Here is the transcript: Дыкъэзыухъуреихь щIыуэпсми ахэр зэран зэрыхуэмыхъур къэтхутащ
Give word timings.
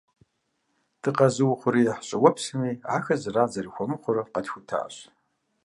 Дыкъэзыухъуреихь 1.01 2.03
щIыуэпсми 2.07 2.71
ахэр 2.95 3.17
зэран 3.23 3.49
зэрыхуэмыхъур 3.53 4.17
къэтхутащ 4.33 4.95